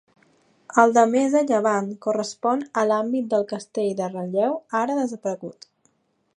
[0.83, 5.73] El de més a llevant correspon a l'àmbit del Castell de Ralleu, ara desaparegut.